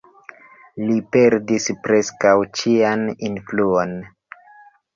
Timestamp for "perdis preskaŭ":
1.15-2.33